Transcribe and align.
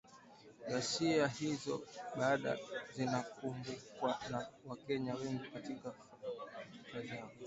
Ghasia 0.69 1.25
hizo 1.39 1.73
bado 2.17 2.55
zinakumbukwa 2.95 4.19
na 4.31 4.47
Wakenya 4.65 5.15
wengi 5.15 5.47
katika 5.53 5.91
fikra 6.73 7.01
zao. 7.01 7.29